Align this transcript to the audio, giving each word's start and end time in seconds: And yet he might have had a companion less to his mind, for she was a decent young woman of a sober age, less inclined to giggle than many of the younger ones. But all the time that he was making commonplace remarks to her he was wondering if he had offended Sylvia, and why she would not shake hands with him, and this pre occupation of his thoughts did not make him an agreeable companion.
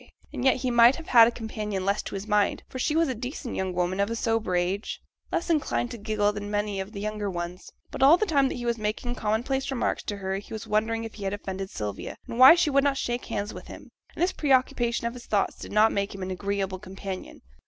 And 0.33 0.43
yet 0.43 0.55
he 0.55 0.71
might 0.71 0.95
have 0.95 1.05
had 1.09 1.27
a 1.27 1.31
companion 1.31 1.85
less 1.85 2.01
to 2.01 2.15
his 2.15 2.25
mind, 2.27 2.63
for 2.67 2.79
she 2.79 2.95
was 2.95 3.07
a 3.07 3.13
decent 3.13 3.55
young 3.55 3.71
woman 3.71 3.99
of 3.99 4.09
a 4.09 4.15
sober 4.15 4.55
age, 4.55 4.99
less 5.31 5.47
inclined 5.47 5.91
to 5.91 5.99
giggle 5.99 6.33
than 6.33 6.49
many 6.49 6.79
of 6.79 6.91
the 6.91 6.99
younger 6.99 7.29
ones. 7.29 7.71
But 7.91 8.01
all 8.01 8.17
the 8.17 8.25
time 8.25 8.47
that 8.49 8.55
he 8.57 8.65
was 8.65 8.79
making 8.79 9.13
commonplace 9.13 9.69
remarks 9.69 10.01
to 10.05 10.17
her 10.17 10.37
he 10.37 10.53
was 10.53 10.65
wondering 10.65 11.03
if 11.03 11.13
he 11.13 11.23
had 11.25 11.33
offended 11.33 11.69
Sylvia, 11.69 12.17
and 12.27 12.39
why 12.39 12.55
she 12.55 12.71
would 12.71 12.83
not 12.83 12.97
shake 12.97 13.25
hands 13.25 13.53
with 13.53 13.67
him, 13.67 13.91
and 14.15 14.23
this 14.23 14.31
pre 14.31 14.51
occupation 14.51 15.05
of 15.05 15.13
his 15.13 15.27
thoughts 15.27 15.55
did 15.57 15.71
not 15.71 15.91
make 15.91 16.15
him 16.15 16.23
an 16.23 16.31
agreeable 16.31 16.79
companion. 16.79 17.43